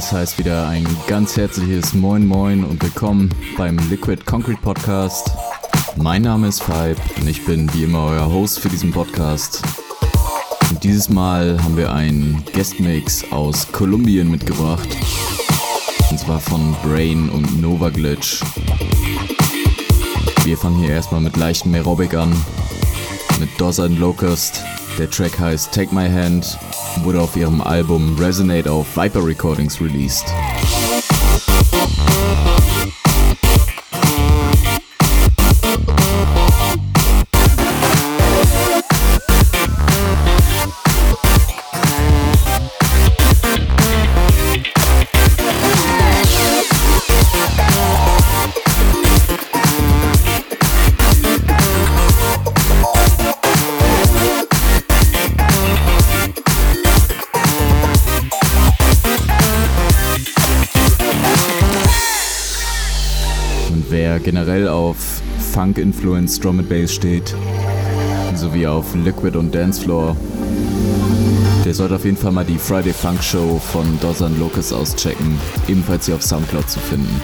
[0.00, 3.28] Es heißt wieder ein ganz herzliches Moin Moin und willkommen
[3.58, 5.30] beim Liquid Concrete Podcast.
[5.94, 9.62] Mein Name ist Five und ich bin wie immer euer Host für diesen Podcast.
[10.70, 14.88] Und dieses Mal haben wir einen Guestmix aus Kolumbien mitgebracht.
[16.10, 18.40] Und zwar von Brain und Nova Glitch.
[20.44, 22.34] Wir fangen hier erstmal mit leichten Merobic an.
[23.38, 24.64] Mit Doz and Locust.
[25.00, 26.58] Der Track heißt Take My Hand
[27.04, 30.26] wurde auf ihrem Album Resonate auf Viper Recordings released.
[65.70, 67.32] Funk-Influenced Drum and Bass steht,
[68.34, 70.16] sowie auf Liquid und Dancefloor,
[71.64, 76.06] der sollte auf jeden Fall mal die Friday Funk Show von Dozan Locus auschecken, ebenfalls
[76.06, 77.20] hier auf Soundcloud zu finden.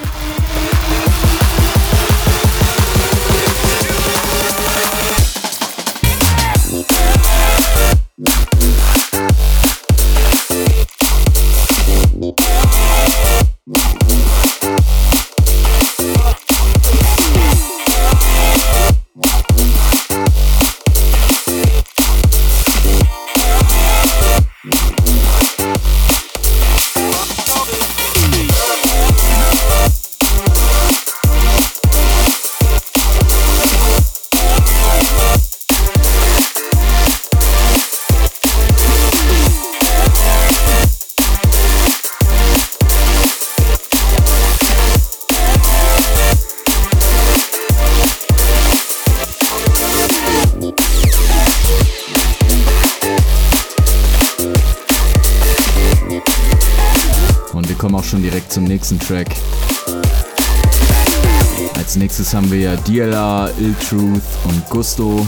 [62.47, 65.27] Haben wir ja DLR, Ill Truth und Gusto.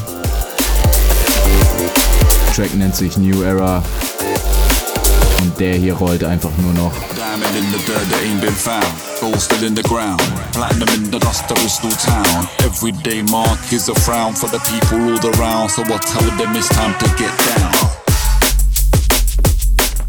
[2.46, 3.82] Der Track nennt sich New Era.
[5.42, 6.92] Und der hier rollt einfach nur noch.
[7.16, 8.86] Diamond in the dirt that ain't been found.
[9.20, 10.22] Gold still in the ground.
[10.52, 12.48] Platinum in the dust of Bristol town.
[12.64, 15.70] Everyday mark is a frown for the people all around.
[15.70, 17.72] So I tell them it's time to get down.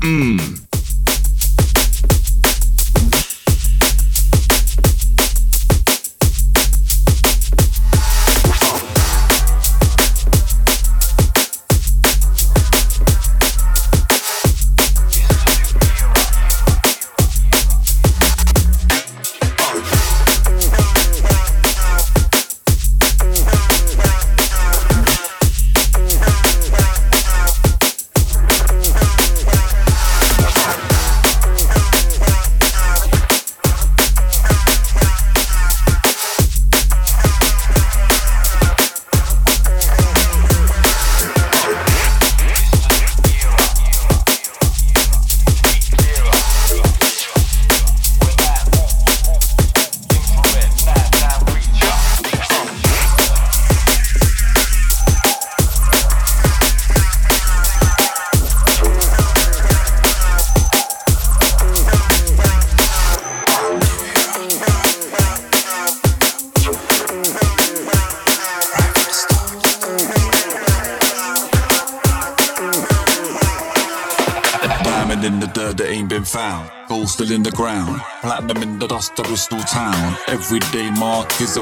[0.01, 0.68] Mmm.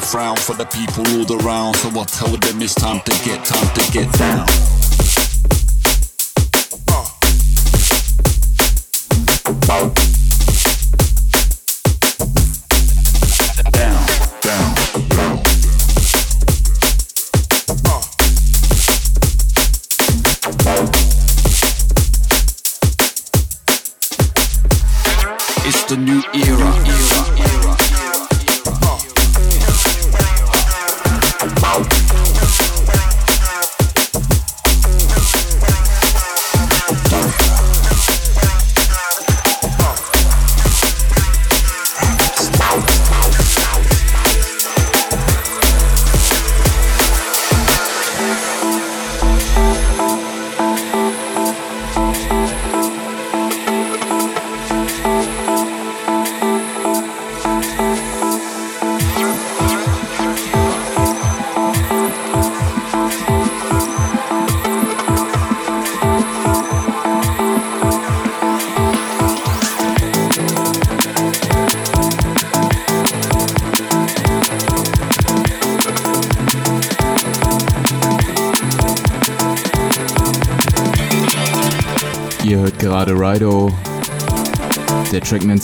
[0.01, 1.75] Frown for the people all around.
[1.75, 4.76] So I tell them it's time to get, time to get down.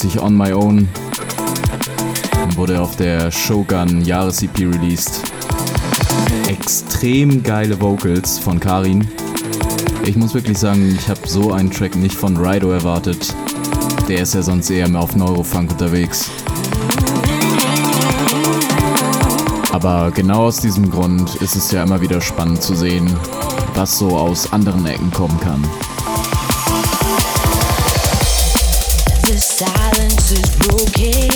[0.03, 0.89] Sich On My Own
[2.57, 5.21] wurde auf der Shogun Jahres-EP released.
[6.49, 9.07] Extrem geile Vocals von Karin.
[10.05, 13.33] Ich muss wirklich sagen, ich habe so einen Track nicht von Rido erwartet.
[14.09, 16.29] Der ist ja sonst eher mehr auf Neurofunk unterwegs.
[19.71, 23.09] Aber genau aus diesem Grund ist es ja immer wieder spannend zu sehen,
[23.75, 25.63] was so aus anderen Ecken kommen kann.
[31.03, 31.32] yeah.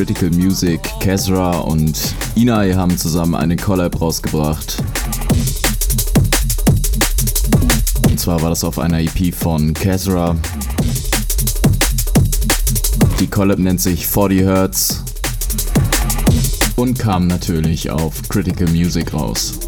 [0.00, 4.82] Critical Music, Kezra und Inai haben zusammen eine Collab rausgebracht.
[8.08, 10.36] Und zwar war das auf einer EP von Kezra.
[13.20, 15.04] Die Collab nennt sich 40 Hertz
[16.76, 19.58] und kam natürlich auf Critical Music raus.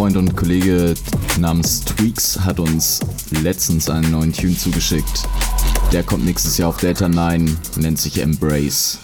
[0.00, 0.94] Freund und Kollege
[1.38, 3.00] namens Tweaks hat uns
[3.42, 5.28] letztens einen neuen Tune zugeschickt.
[5.92, 8.99] Der kommt nächstes Jahr auf Delta 9, nennt sich Embrace.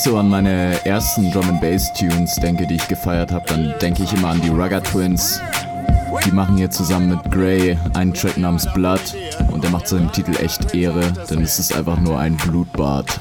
[0.00, 3.74] Ich so an meine ersten Drum and Bass Tunes denke, die ich gefeiert habe, dann
[3.82, 5.40] denke ich immer an die Rugger Twins.
[6.24, 9.00] Die machen hier zusammen mit Grey einen Track namens Blood
[9.52, 13.20] und der macht seinem Titel echt Ehre, denn es ist einfach nur ein Blutbad.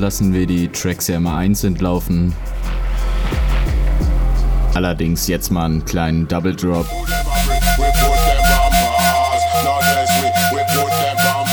[0.00, 2.34] Lassen wir die Tracks ja immer einzeln laufen.
[4.74, 6.86] Allerdings jetzt mal einen kleinen Double Drop.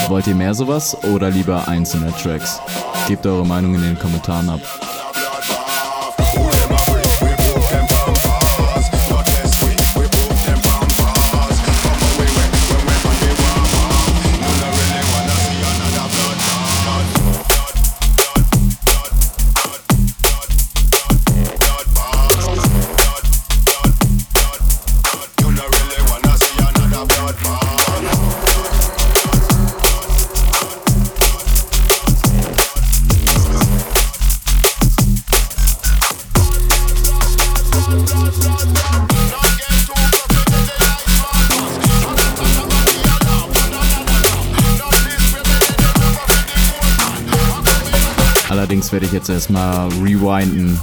[0.08, 2.62] Wollt ihr mehr sowas oder lieber einzelne Tracks?
[3.08, 4.62] Gebt eure Meinung in den Kommentaren ab.
[49.28, 50.80] Jetzt erstmal rewinden.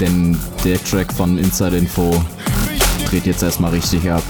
[0.00, 2.24] Denn der Track von Inside Info
[3.08, 4.22] dreht jetzt erstmal richtig ab.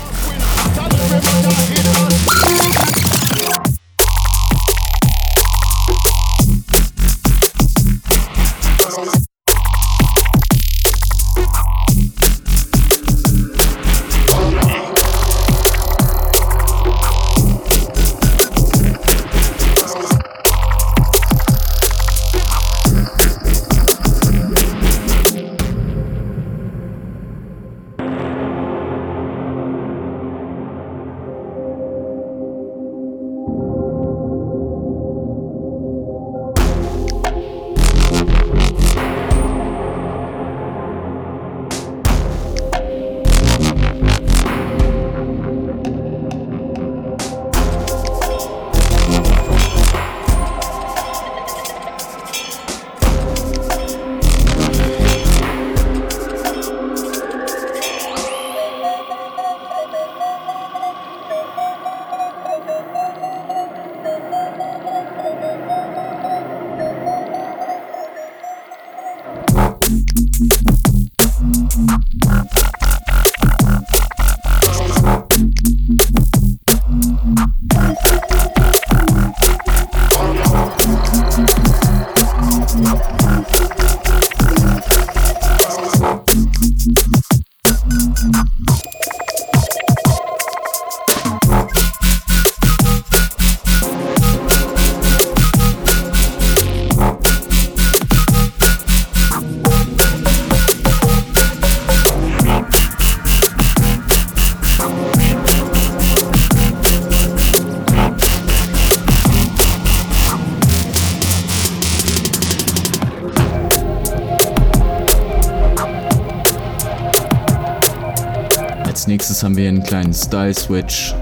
[119.88, 121.14] Kleinen Style Switch.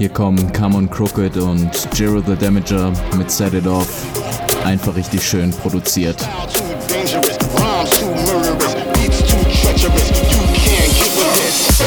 [0.00, 3.86] Hier kommen Come on Crooked und Jiro the Damager mit Set It Off.
[4.64, 6.16] Einfach richtig schön produziert.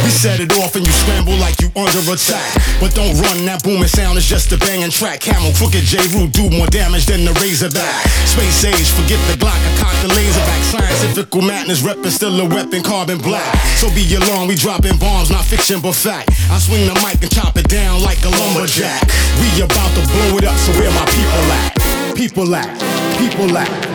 [0.03, 2.45] We set it off and scramble like you under attack.
[2.77, 5.21] But don't run, that booming sound is just a banging track.
[5.21, 5.97] Camel, crooked J.
[6.13, 8.05] Root do more damage than the Razorback.
[8.29, 10.61] Space age, forget the Glock, I cock the laser back.
[10.69, 13.49] Scientific madness, reppin' still a weapon, carbon black.
[13.81, 16.29] So be alarmed, we dropping bombs, not fiction but fact.
[16.53, 19.01] I swing the mic and chop it down like a lumberjack.
[19.41, 21.73] We about to blow it up, so where my people at?
[22.15, 22.69] People at,
[23.17, 23.88] people at.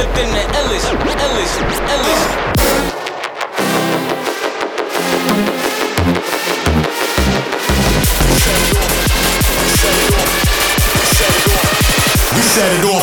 [0.00, 0.40] Other than the.
[12.34, 12.99] We set it off.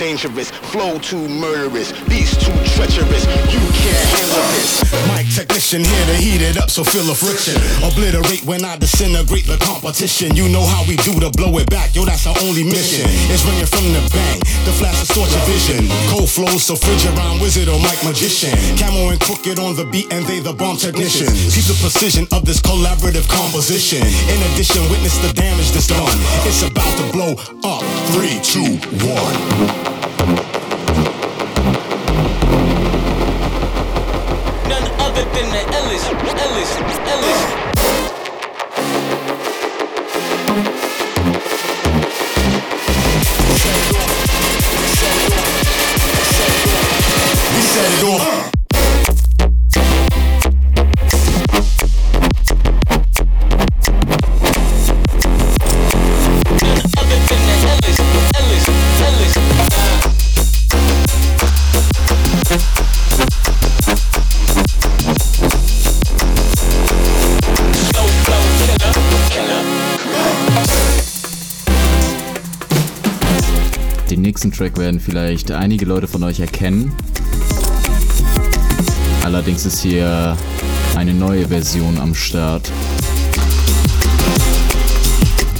[0.00, 3.28] Dangerous, flow too murderous, beats too treacherous.
[3.52, 4.80] You can't handle this.
[5.12, 7.52] Mic technician here to heat it up, so feel the friction.
[7.84, 10.32] Obliterate when I disintegrate the competition.
[10.34, 13.04] You know how we do to blow it back, yo, that's our only mission.
[13.28, 15.84] It's ringing from the bang, the flash distorts your vision.
[16.08, 16.80] Cold flows, so
[17.12, 18.56] around wizard or mic magician.
[18.80, 21.52] Camo and crooked on the beat, and they the bomb technicians.
[21.52, 24.00] Keep the precision of this collaborative composition.
[24.00, 26.08] In addition, witness the damage that's done.
[26.48, 27.36] It's about to blow
[27.68, 27.84] up.
[28.16, 29.89] Three, two, one.
[30.20, 30.28] None
[35.00, 36.04] other than the Ellis,
[36.44, 36.99] Ellis,
[74.40, 76.94] Den nächsten Track werden vielleicht einige Leute von euch erkennen.
[79.22, 80.34] Allerdings ist hier
[80.96, 82.72] eine neue Version am Start.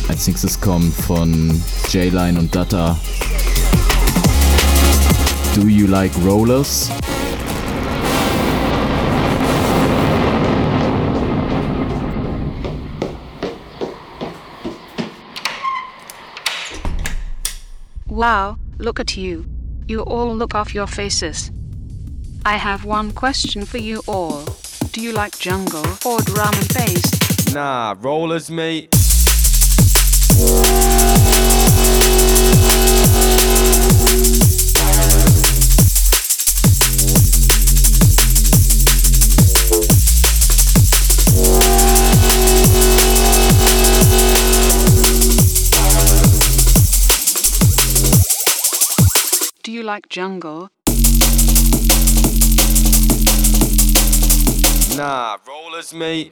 [0.08, 2.98] Als nächstes kommt von J-Line und Data
[5.54, 6.90] Do You Like Rollers?
[18.06, 19.44] Wow, look at you.
[19.86, 21.50] You all look off your faces.
[22.44, 24.44] I have one question for you all.
[24.92, 27.54] Do you like jungle or drum and bass?
[27.54, 28.88] Nah, rollers, mate.
[49.90, 50.70] Like jungle?
[54.96, 56.30] Nah, rollers, mate.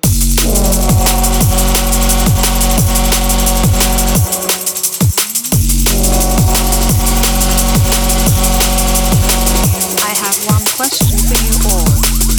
[9.98, 11.90] I have one question for you all.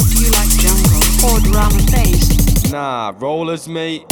[0.08, 2.72] Do you like jungle or drum and bass?
[2.72, 4.06] Nah, rollers, mate.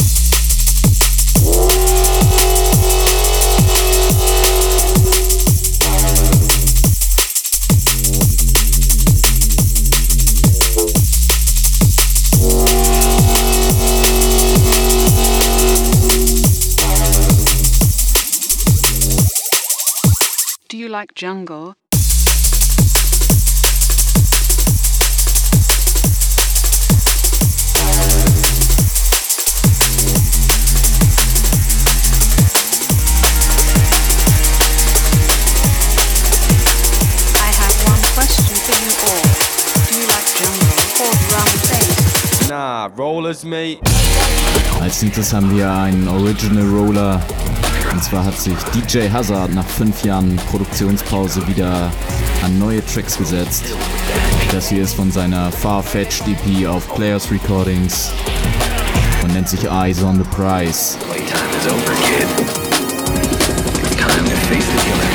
[20.78, 21.74] Do you like jungle?
[37.34, 39.26] I have one question for you all.
[39.82, 42.50] Do you like jungle or drum and bass?
[42.50, 43.80] Nah, rollers, mate.
[44.80, 47.20] Als nächstes haben wir einen Original Roller.
[47.92, 51.92] Und zwar hat sich DJ Hazard nach fünf Jahren Produktionspause wieder
[52.44, 53.66] an neue Tracks gesetzt.
[54.52, 58.12] Das hier ist von seiner Far-Fetched EP auf Players Recordings
[59.24, 60.98] und nennt sich Eyes on the Prize.
[61.00, 62.28] Playtime is over, kid.
[63.98, 65.07] Time to face the killers.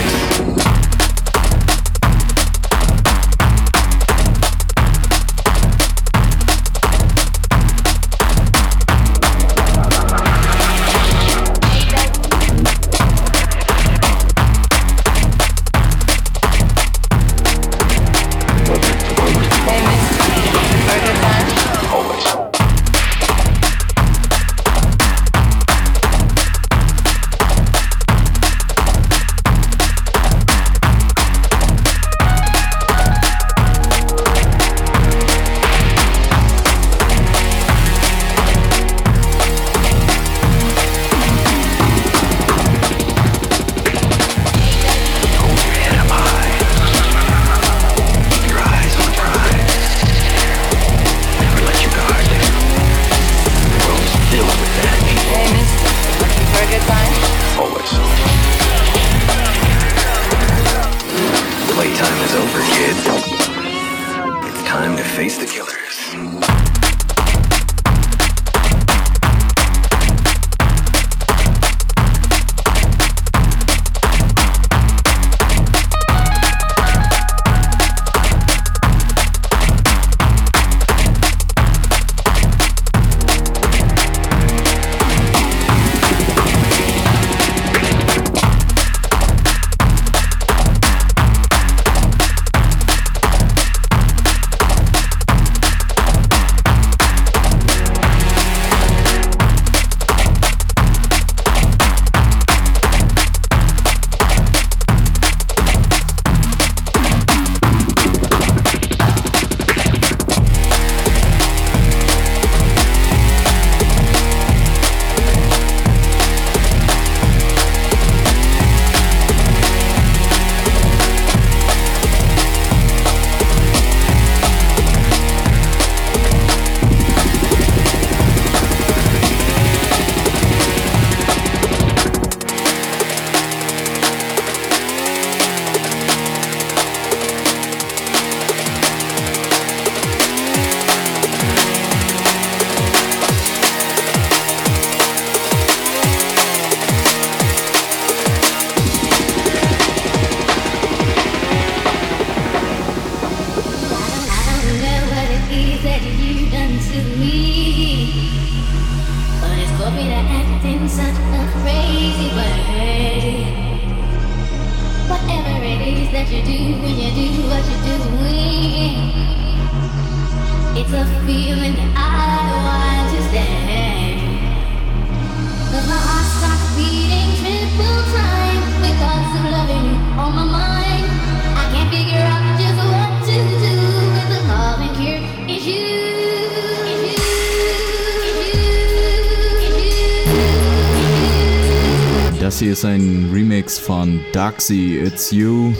[194.42, 195.72] Darksy, It's You.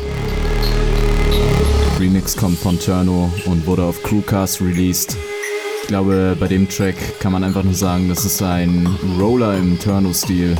[1.98, 5.16] Remix kommt von Turno und wurde auf Crewcast released.
[5.82, 8.86] Ich glaube, bei dem Track kann man einfach nur sagen, das ist ein
[9.18, 10.54] Roller im Turno-Stil.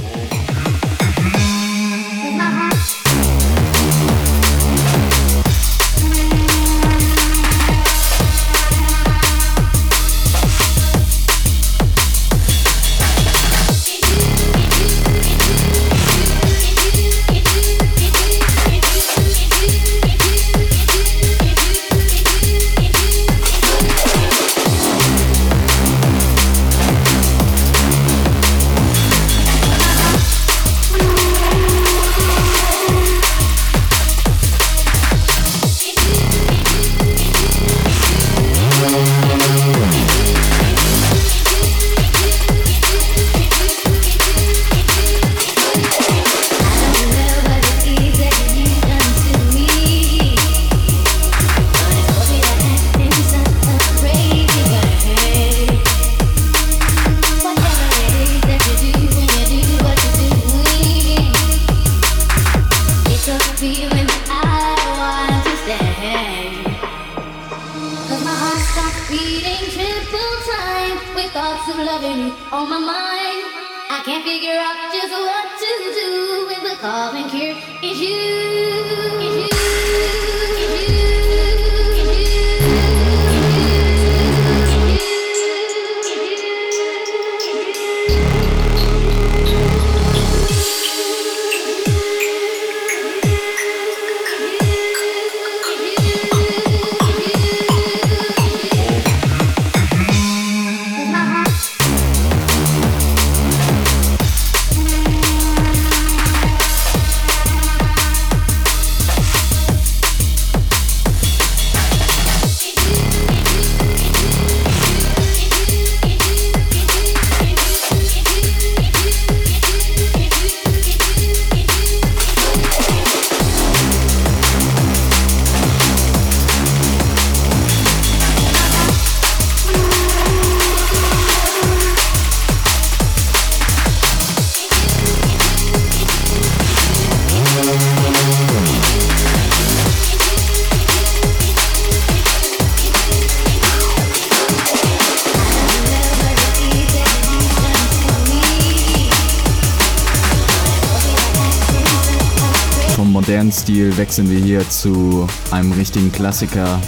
[153.73, 156.79] Stil wechseln wir hier zu einem richtigen Klassiker.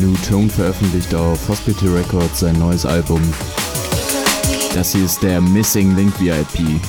[0.00, 3.20] New Tone veröffentlicht auf Hospital Records sein neues Album.
[4.72, 6.80] Das hier ist der Missing Link VIP.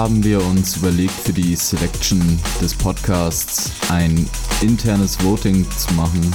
[0.00, 4.26] Haben wir uns überlegt, für die Selection des Podcasts ein
[4.62, 6.34] internes Voting zu machen.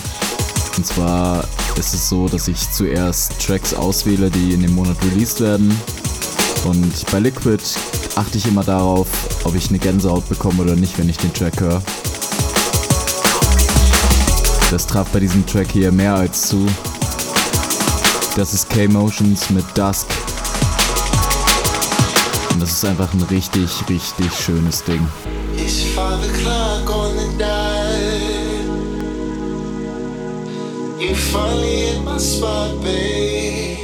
[0.78, 1.44] Und zwar
[1.76, 5.76] ist es so, dass ich zuerst Tracks auswähle, die in dem Monat released werden.
[6.66, 7.64] Und bei Liquid
[8.16, 9.08] achte ich immer darauf,
[9.46, 11.82] ob ich eine Gänsehaut bekomme oder nicht, wenn ich den Track höre.
[14.70, 16.68] Das traf bei diesem Track hier mehr als zu.
[18.36, 20.15] Das ist K-Motions mit Dusk.
[22.76, 25.08] Ist einfach ein richtig, richtig schönes Ding.
[25.56, 28.68] It's five o'clock on the dime.
[31.00, 33.80] You finally hit my spot, babe.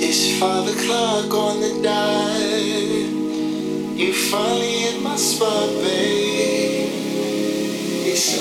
[0.00, 3.16] It's five o'clock on the dime.
[3.96, 6.88] You finally hit my spot, babe.
[8.06, 8.38] It's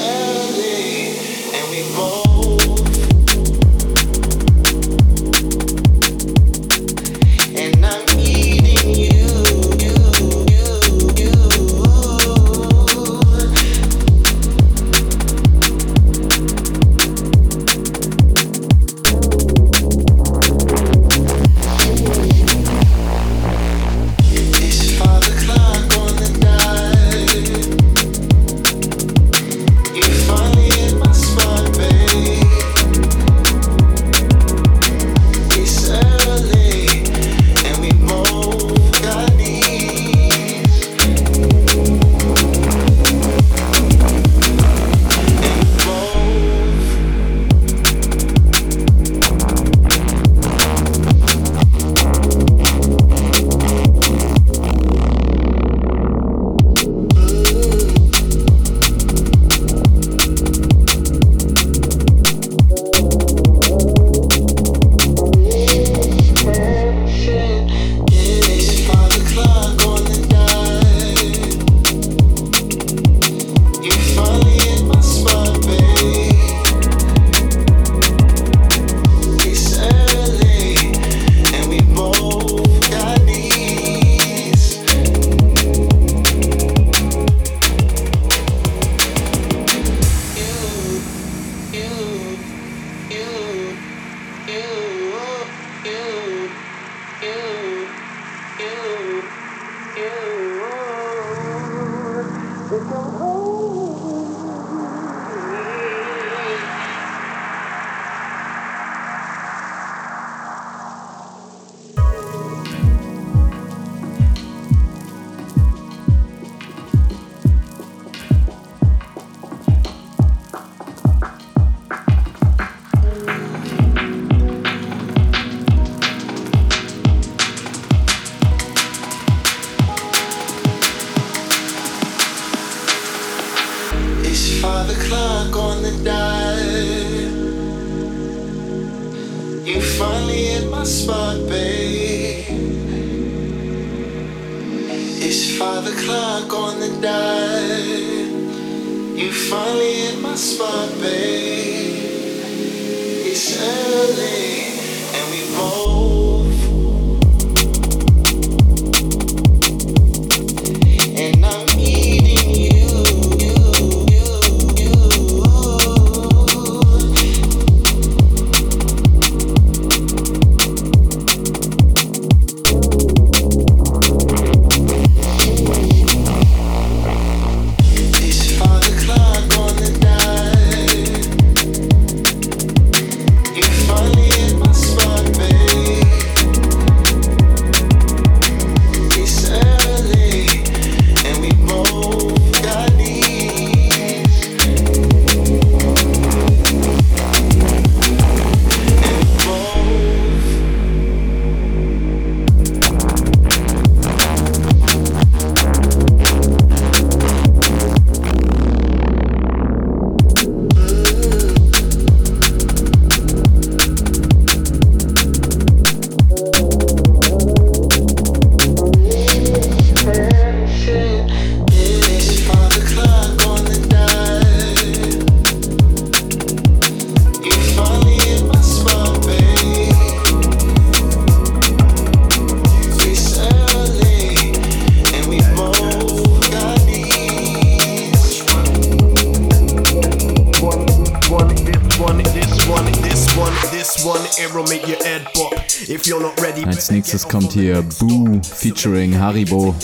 [247.61, 249.75] hier Boo featuring Haribo.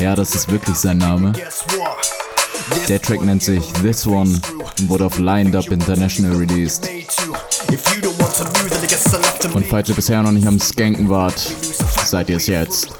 [0.00, 1.32] Ja, das ist wirklich sein Name.
[2.88, 4.40] Der Track nennt sich This One
[4.78, 6.88] und wurde auf Lined Up International released.
[9.54, 11.40] Und falls ihr bisher noch nicht am Skanken wart,
[12.04, 12.92] seid ihr es jetzt.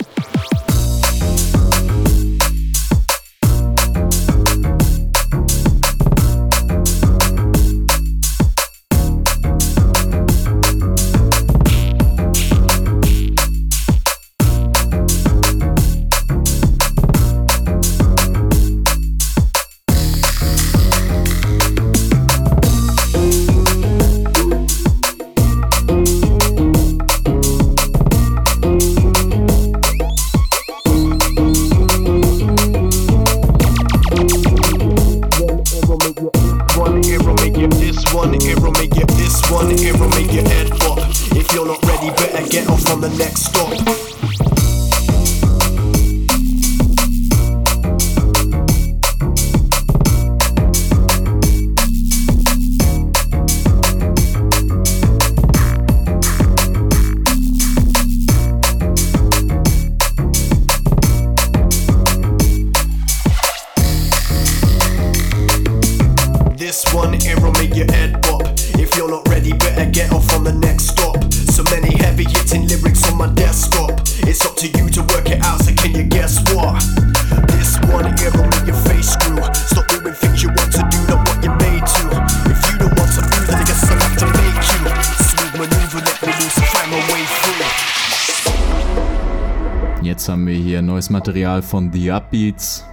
[91.32, 92.84] Material von The Upbeats.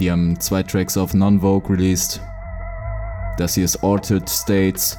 [0.00, 2.20] Die haben zwei Tracks auf Non-Vogue released.
[3.38, 4.98] Das hier ist Altered States.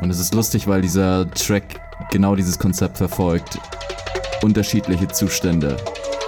[0.00, 3.58] Und es ist lustig, weil dieser Track genau dieses Konzept verfolgt.
[4.42, 5.76] Unterschiedliche Zustände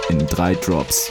[0.09, 1.09] in drei Drops.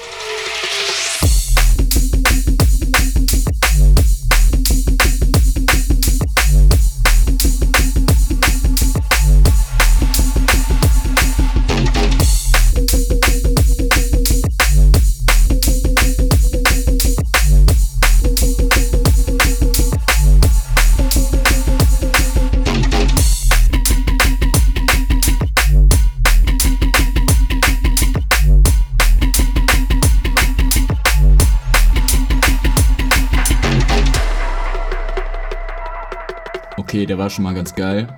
[37.15, 38.09] Der war schon mal ganz geil.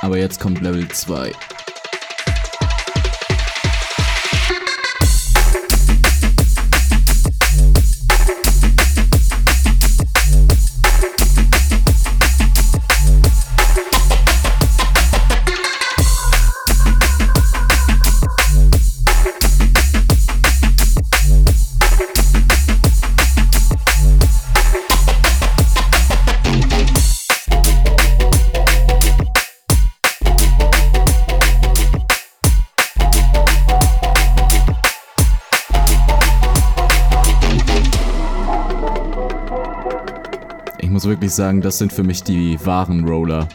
[0.00, 1.32] Aber jetzt kommt Level 2.
[41.24, 43.48] wirklich sagen, das sind für mich die wahren Roller.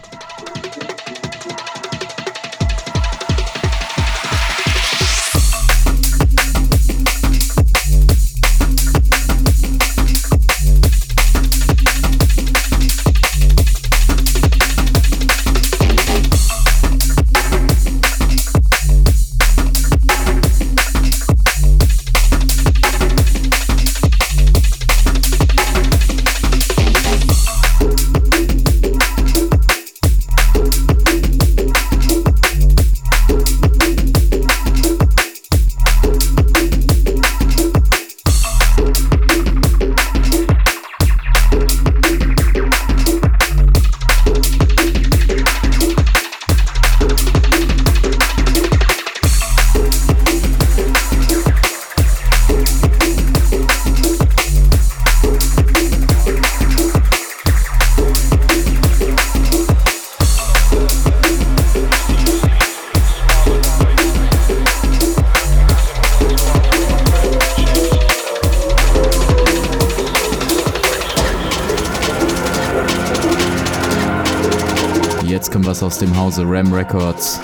[76.30, 77.40] Hause Ram Records.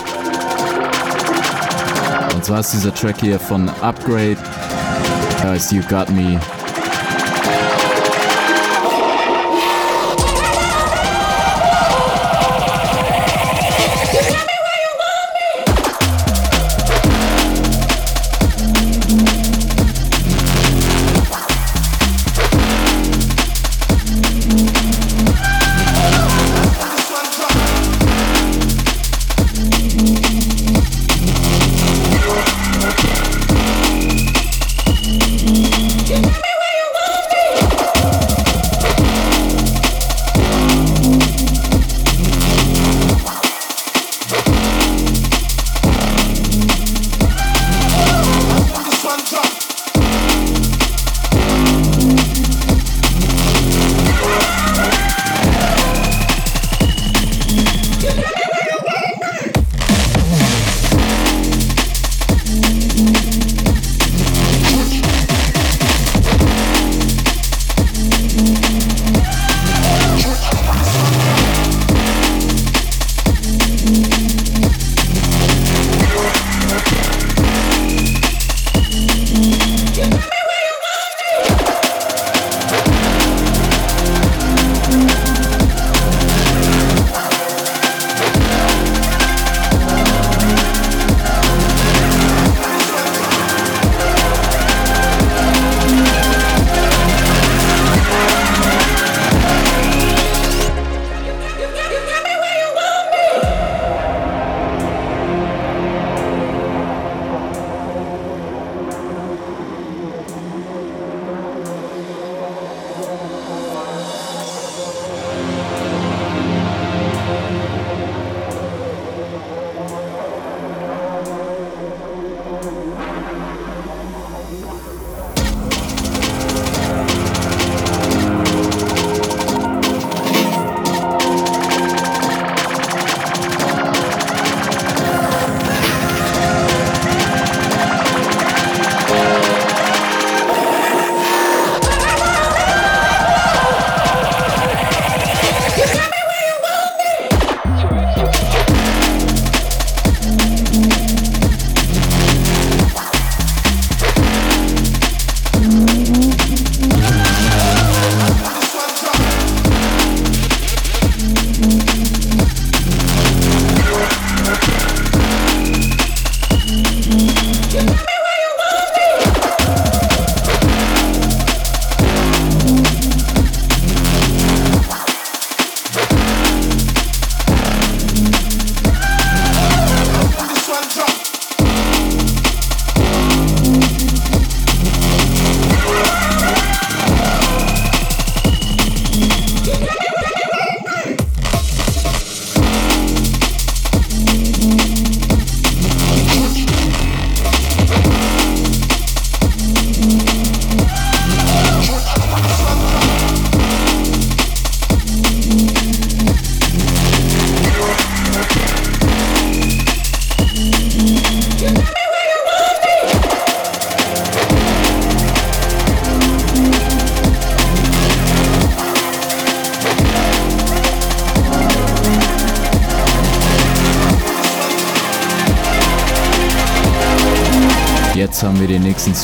[2.35, 4.37] Und zwar ist dieser Track hier von Upgrade.
[5.41, 6.39] Da heißt You Got Me.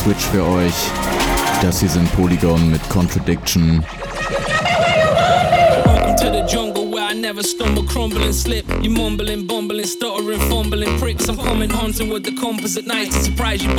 [0.04, 0.74] Switch für euch.
[1.62, 3.86] Das hier sind Polygon mit Contradiction.
[7.14, 8.66] Never stumble, crumble and slip.
[8.82, 11.30] You mumbling, bumbling, stuttering, fumbling pricks.
[11.30, 13.70] I'm coming hunting with the to surprise you.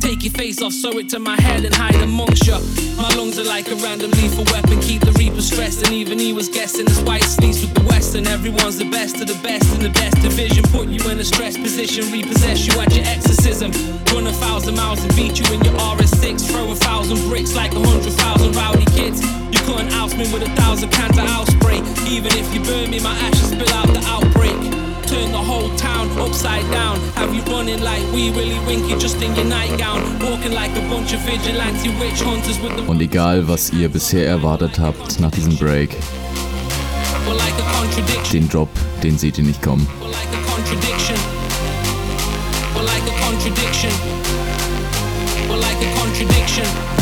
[0.00, 2.48] Take your face off, sew it to my head and hide amongst.
[2.96, 5.84] My lungs are like a random lethal weapon, keep the reaper stressed.
[5.84, 8.26] And even he was guessing his white sleeves with the western.
[8.26, 10.64] Everyone's the best of the best in the best division.
[10.72, 13.99] Put you in a stress position, repossess you at your exorcism.
[14.12, 16.50] Run a thousand miles and beat you in your RS6.
[16.50, 19.22] Throw a thousand bricks like a hundred thousand rowdy kids.
[19.52, 21.78] You couldn't oust me with a thousand cans of house spray.
[22.08, 24.58] Even if you burn me, my ashes spill out the outbreak.
[25.06, 26.98] Turn the whole town upside down.
[27.14, 30.00] Have you running like we really winky just in your nightgown?
[30.20, 34.26] Walking like a bunch of vigilante witch hunters with the Und egal, was ihr bisher
[34.26, 35.90] erwartet habt nach diesem Break,
[37.26, 38.40] We're like a contradiction.
[38.40, 38.68] den Drop,
[39.02, 39.86] den seht ihr nicht kommen.
[43.42, 43.90] Contradiction.
[45.48, 46.99] We're like a contradiction.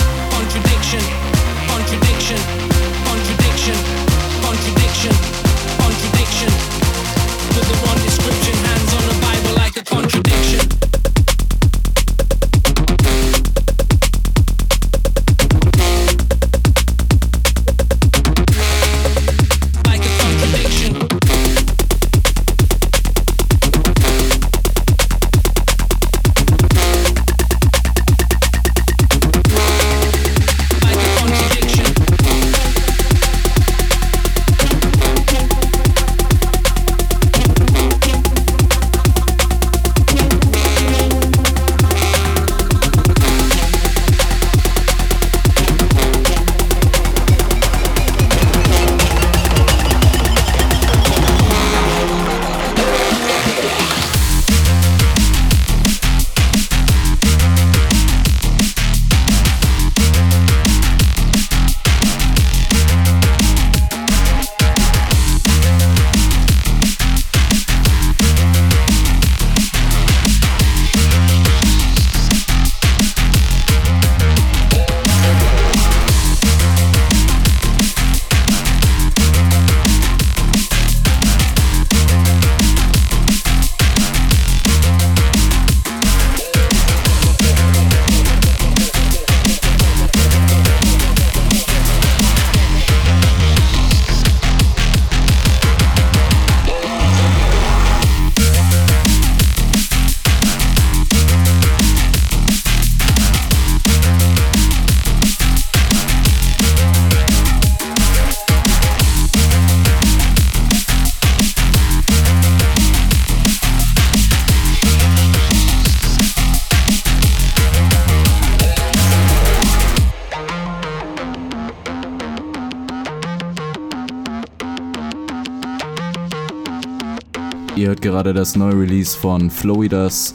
[128.18, 130.34] Gerade das neue Release von Flowidus.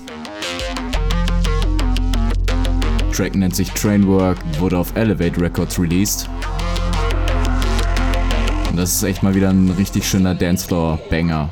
[3.12, 6.30] Track nennt sich Trainwork, wurde auf Elevate Records released.
[8.70, 11.50] Und das ist echt mal wieder ein richtig schöner Dancefloor-Banger.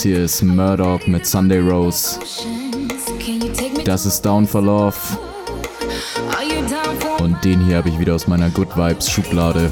[0.00, 2.18] Das hier ist Murdoch mit Sunday Rose.
[3.84, 4.96] Das ist Down for Love.
[7.18, 9.70] Und den hier habe ich wieder aus meiner Good Vibes Schublade.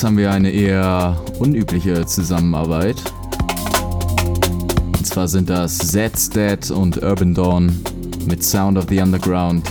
[0.00, 2.96] Nächstes haben wir eine eher unübliche Zusammenarbeit.
[4.96, 7.84] Und zwar sind das Zedstead und Urban Dawn
[8.24, 9.68] mit Sound of the Underground.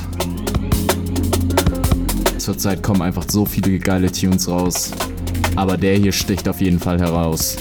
[2.38, 4.92] Zurzeit kommen einfach so viele geile Tunes raus.
[5.56, 7.58] Aber der hier sticht auf jeden Fall heraus.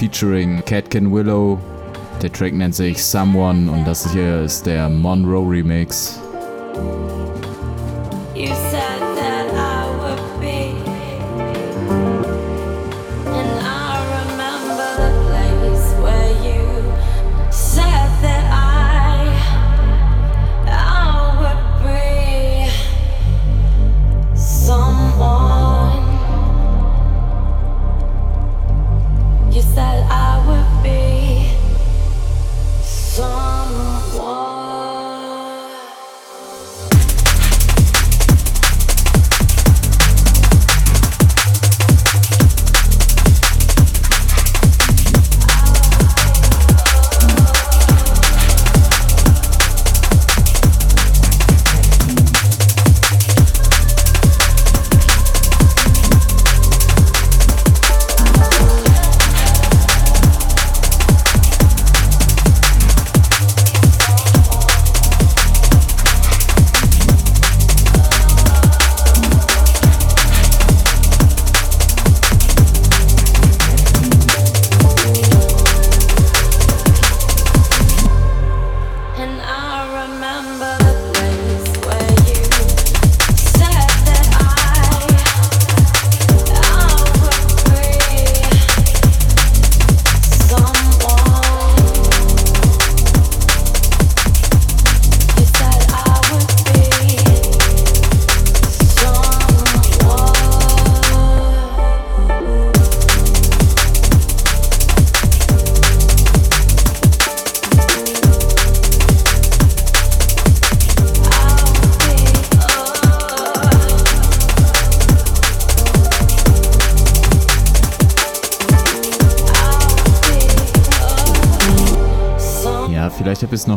[0.00, 1.58] Featuring Catkin Willow.
[2.22, 6.19] Der Track nennt sich Someone und das hier ist der Monroe Remix.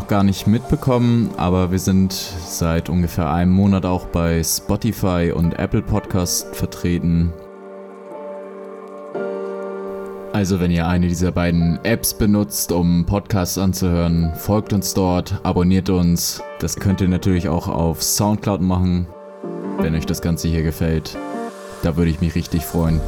[0.04, 5.58] Noch gar nicht mitbekommen, aber wir sind seit ungefähr einem Monat auch bei Spotify und
[5.58, 7.32] Apple Podcast vertreten.
[10.34, 15.90] Also wenn ihr eine dieser beiden Apps benutzt, um Podcasts anzuhören, folgt uns dort, abonniert
[15.90, 16.44] uns.
[16.60, 19.08] Das könnt ihr natürlich auch auf SoundCloud machen,
[19.80, 21.18] wenn euch das Ganze hier gefällt.
[21.82, 23.00] Da würde ich mich richtig freuen.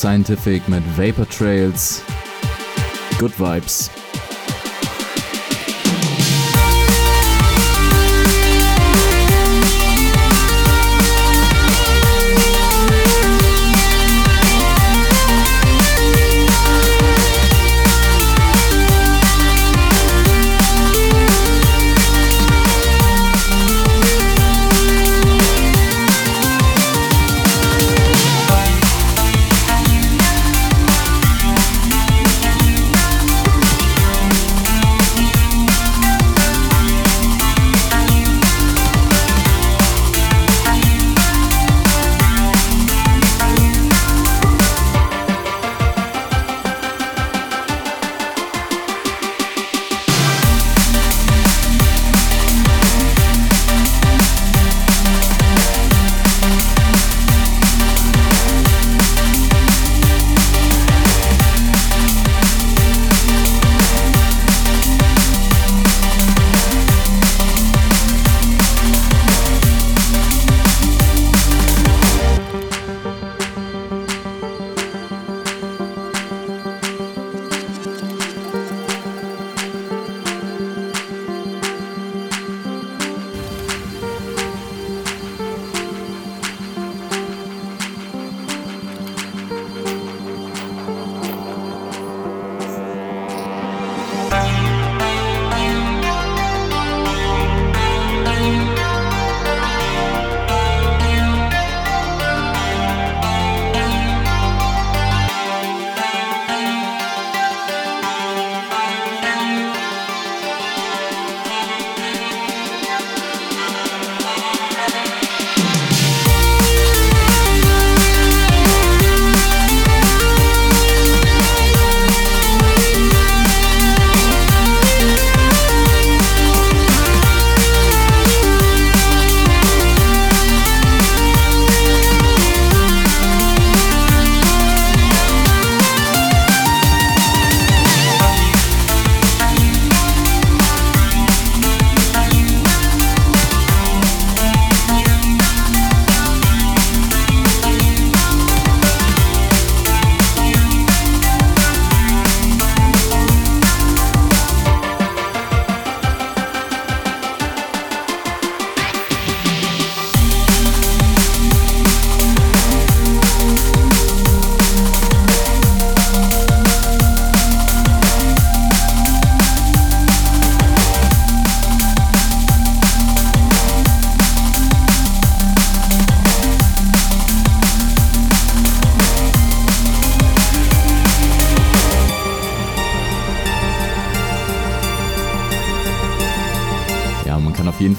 [0.00, 2.02] Scientific mit Vapor Trails.
[3.18, 3.90] Good Vibes.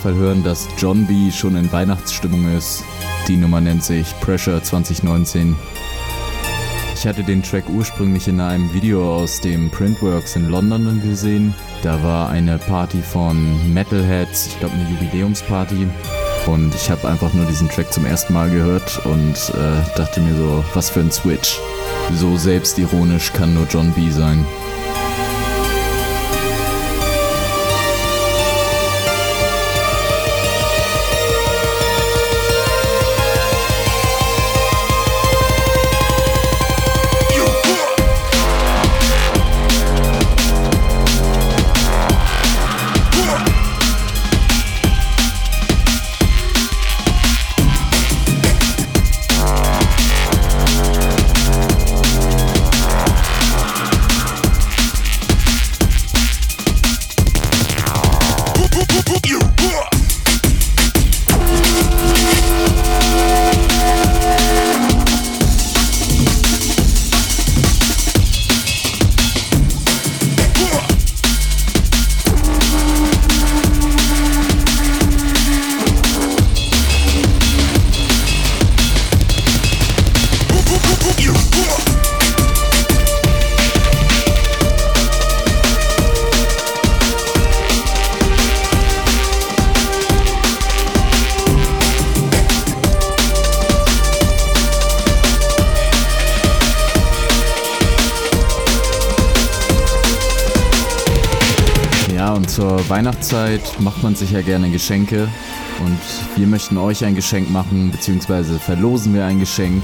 [0.02, 1.32] Fall hören, dass John B.
[1.32, 2.84] schon in Weihnachtsstimmung ist.
[3.28, 5.56] Die Nummer nennt sich Pressure 2019.
[6.96, 11.54] Ich hatte den Track ursprünglich in einem Video aus dem Printworks in London gesehen.
[11.84, 15.88] Da war eine Party von Metalheads, ich glaube eine Jubiläumsparty.
[16.48, 20.36] Und ich habe einfach nur diesen Track zum ersten Mal gehört und äh, dachte mir
[20.36, 21.60] so, was für ein Switch.
[22.16, 24.46] So selbstironisch kann nur John B sein.
[102.90, 105.28] Weihnachtszeit macht man sich ja gerne Geschenke.
[105.84, 106.00] Und
[106.36, 109.84] wir möchten euch ein Geschenk machen, beziehungsweise verlosen wir ein Geschenk.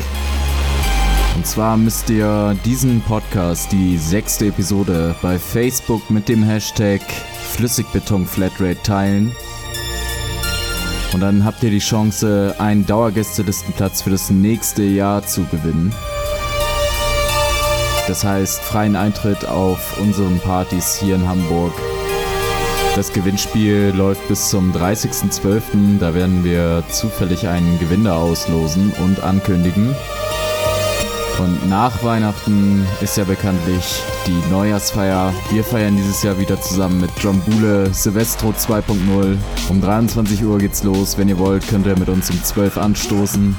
[1.36, 7.02] Und zwar müsst ihr diesen Podcast, die sechste Episode, bei Facebook mit dem Hashtag
[7.52, 9.36] Flüssigbeton-Flatrate teilen.
[11.14, 15.94] Und dann habt ihr die Chance, einen Dauergästelistenplatz für das nächste Jahr zu gewinnen.
[18.08, 21.74] Das heißt, freien Eintritt auf unseren Partys hier in Hamburg.
[22.98, 26.00] Das Gewinnspiel läuft bis zum 30.12.
[26.00, 29.96] Da werden wir zufällig einen Gewinner auslosen und ankündigen.
[31.38, 35.32] Und nach Weihnachten ist ja bekanntlich die Neujahrsfeier.
[35.52, 39.38] Wir feiern dieses Jahr wieder zusammen mit Drombule Silvestro 2.0.
[39.70, 41.20] Um 23 Uhr geht's los.
[41.20, 43.56] Wenn ihr wollt, könnt ihr mit uns um 12 anstoßen.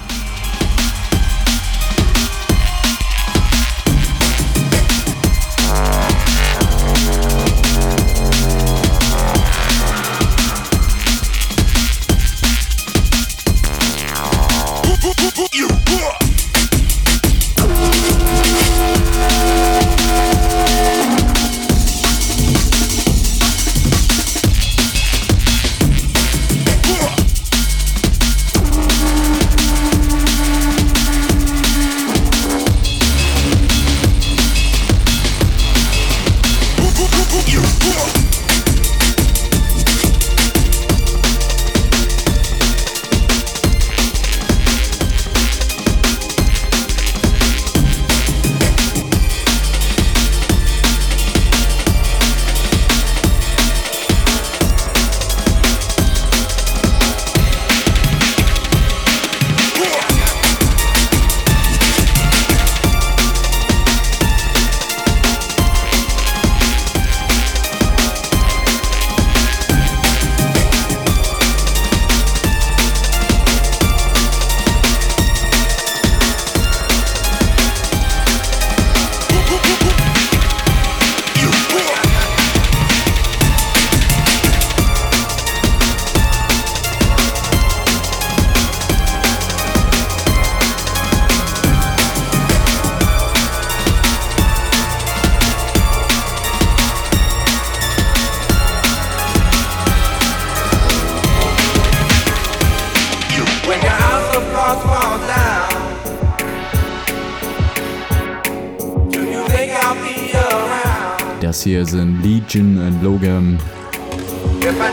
[113.08, 113.58] Logam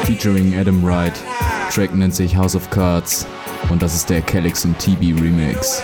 [0.06, 1.14] featuring Adam Wright.
[1.70, 3.28] Track nennt sich House of Cards
[3.70, 5.84] und das ist der Calix und TB Remix.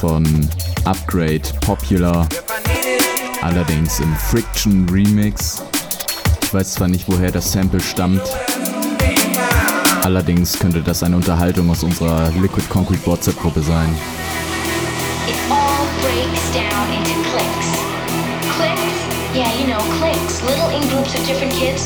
[0.00, 0.24] Von
[0.84, 2.26] Upgrade Popular,
[3.42, 5.62] allerdings im Friction Remix.
[6.42, 8.22] Ich weiß zwar nicht, woher das Sample stammt,
[10.02, 13.94] allerdings könnte das eine Unterhaltung aus unserer Liquid Concrete WhatsApp-Gruppe sein.
[15.28, 17.68] It all breaks down into clicks.
[18.56, 19.36] Clicks?
[19.36, 19.80] Yeah, you know.
[20.46, 21.84] Little in groups of different kids.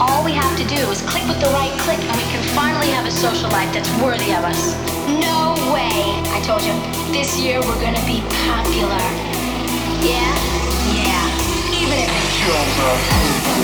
[0.00, 2.88] All we have to do is click with the right click and we can finally
[2.88, 4.93] have a social life that's worthy of us.
[5.06, 5.92] No way!
[6.32, 6.72] I told you,
[7.12, 9.04] this year we're gonna be popular.
[10.00, 10.32] Yeah?
[10.96, 11.76] Yeah.
[11.76, 13.63] Even if it kills us.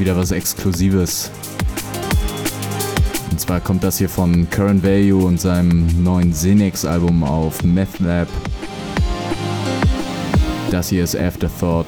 [0.00, 1.30] Wieder was Exklusives.
[3.30, 8.28] Und zwar kommt das hier von Current Value und seinem neuen Xenex-Album auf Meth Lab.
[10.70, 11.86] Das hier ist Afterthought.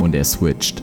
[0.00, 0.82] Und er switcht.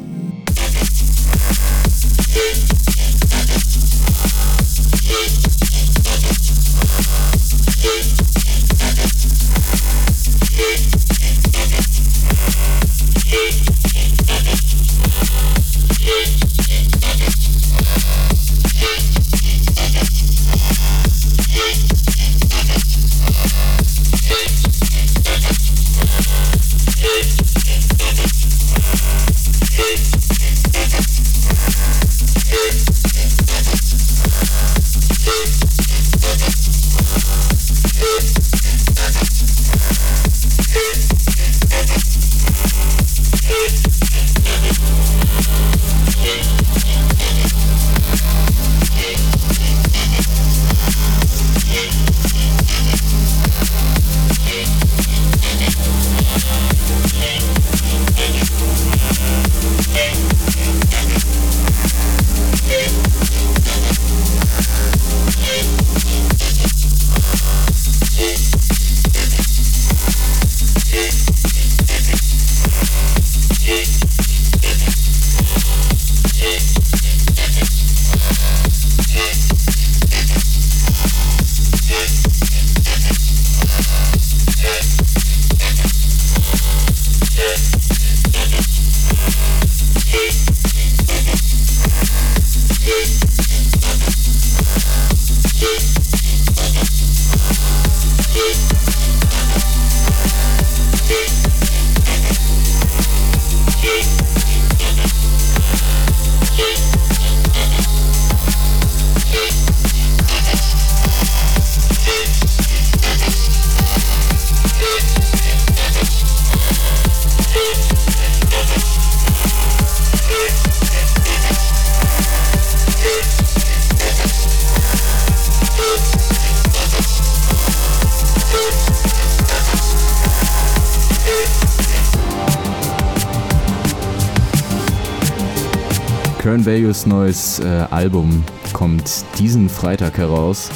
[137.56, 140.69] Neues äh, Album kommt diesen Freitag heraus.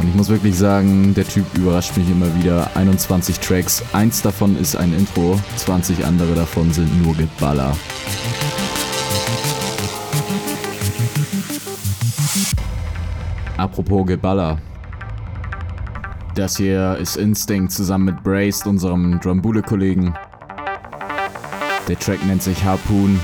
[0.00, 2.70] Und ich muss wirklich sagen, der Typ überrascht mich immer wieder.
[2.74, 7.76] 21 Tracks, eins davon ist ein Intro, 20 andere davon sind nur Geballer.
[13.56, 14.58] Apropos Geballer.
[16.34, 20.14] Das hier ist Instinct zusammen mit Braced, unserem Drumbule-Kollegen.
[21.88, 23.20] Der Track nennt sich Harpoon.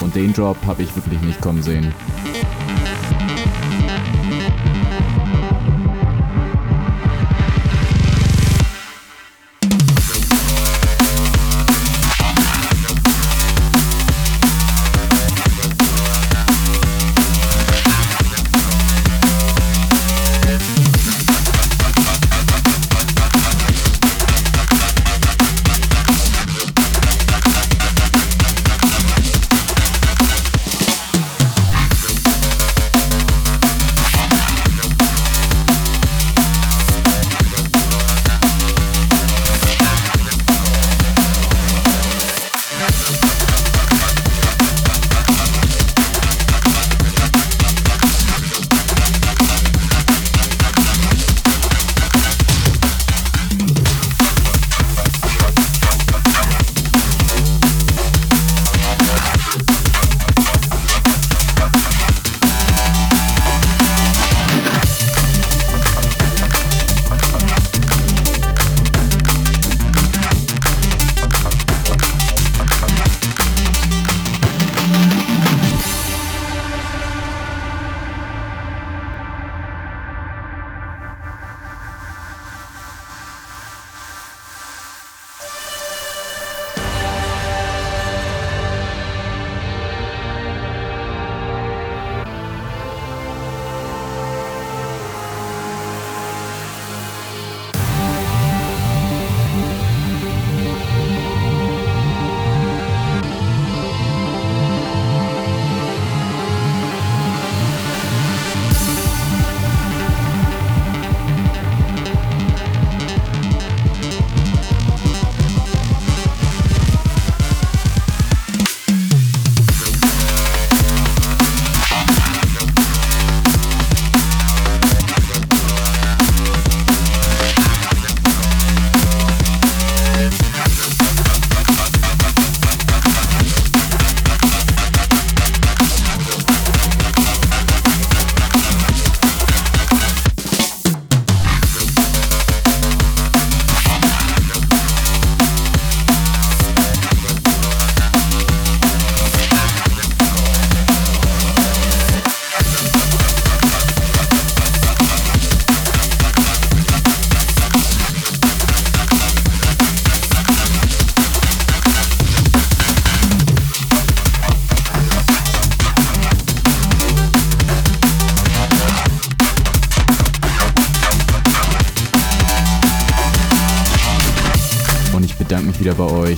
[0.00, 1.94] Und den Drop habe ich wirklich nicht kommen sehen.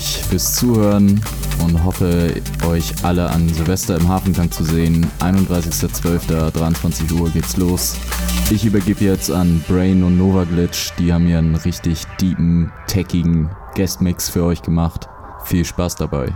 [0.03, 1.21] Euch fürs Zuhören
[1.63, 2.33] und hoffe,
[2.67, 5.07] euch alle an Silvester im Hafengang zu sehen.
[5.19, 6.51] 31.12.
[6.51, 7.95] 23 Uhr geht's los.
[8.51, 10.91] Ich übergebe jetzt an Brain und Nova Glitch.
[10.99, 15.07] Die haben hier einen richtig deepen, techigen Guestmix für euch gemacht.
[15.45, 16.35] Viel Spaß dabei.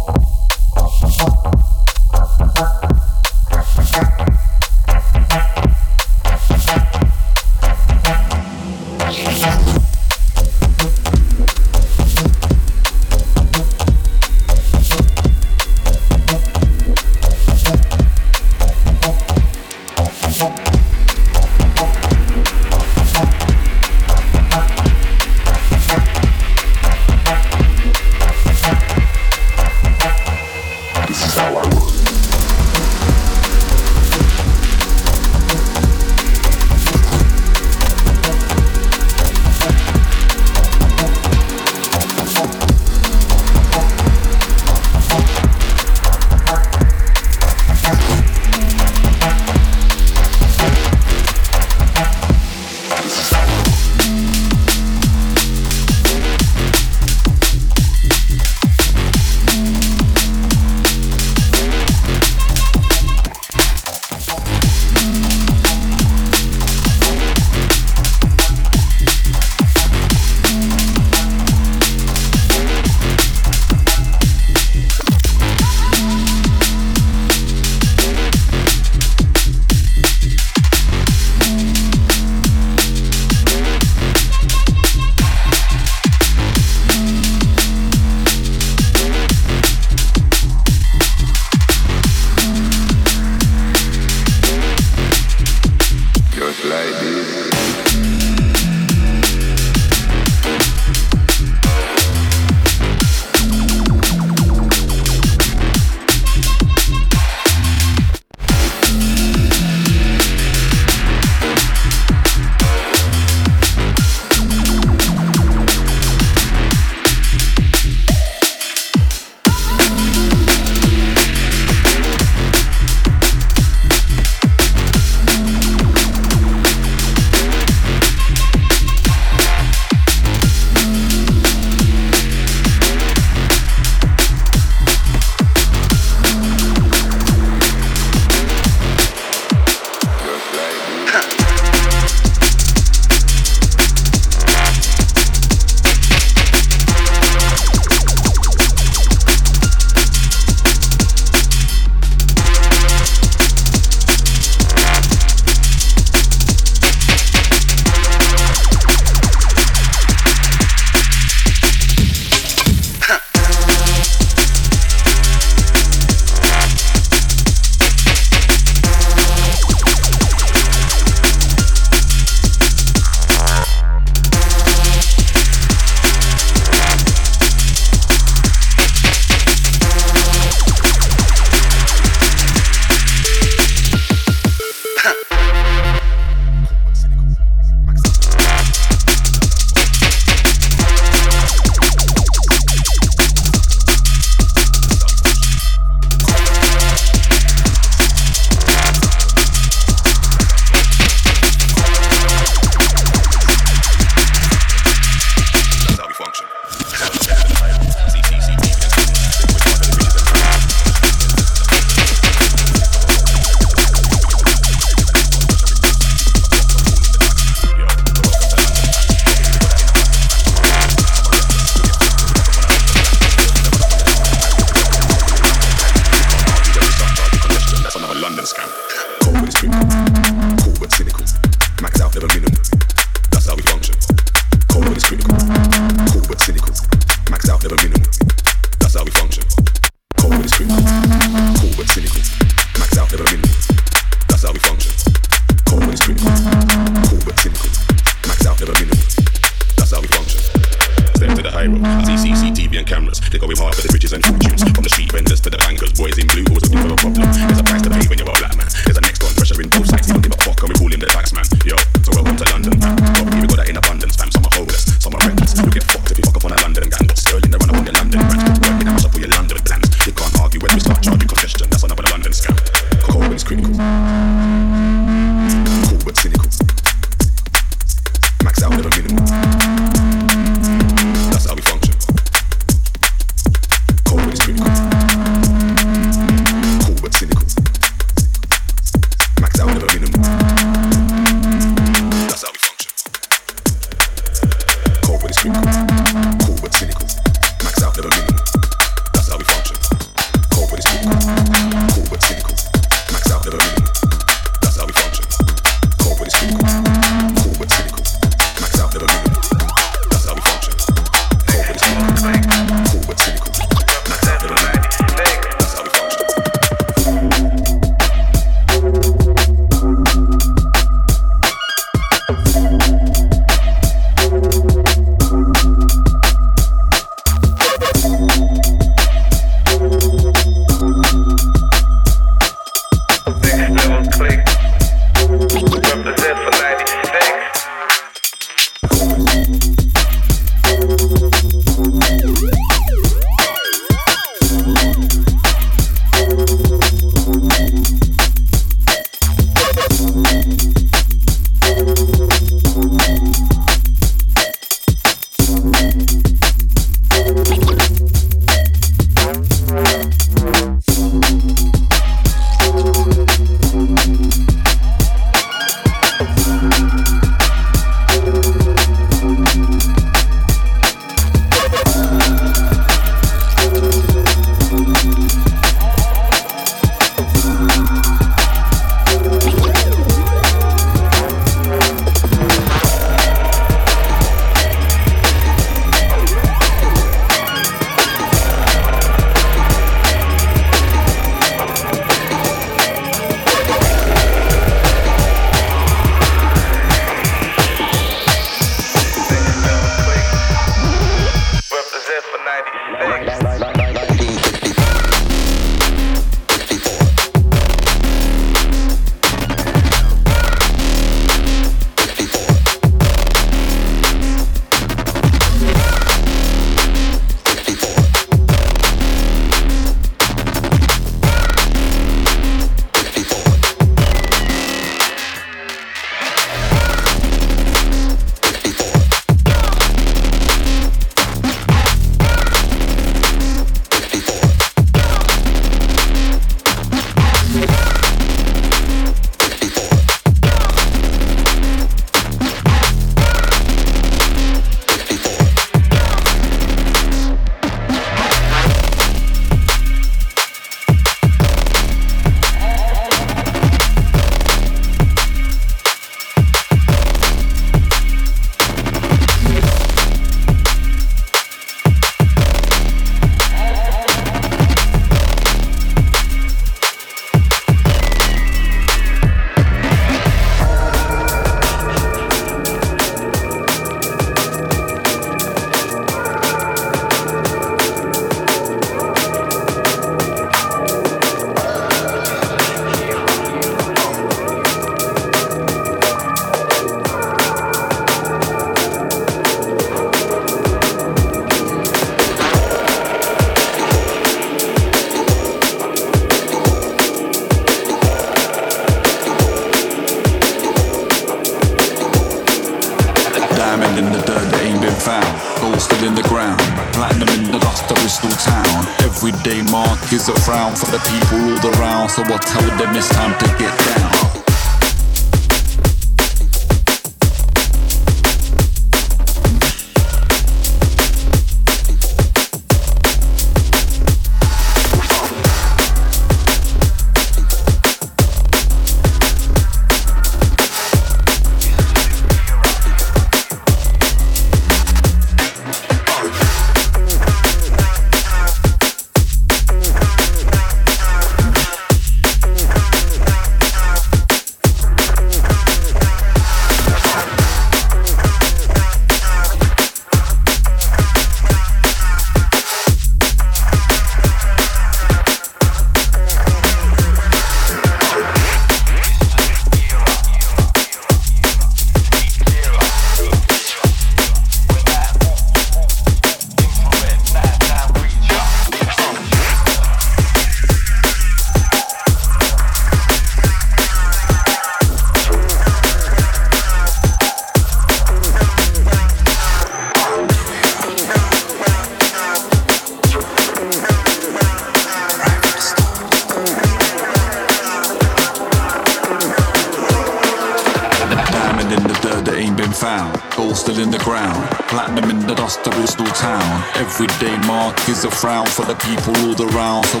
[598.05, 599.83] A frown for the people all around.
[599.85, 600.00] So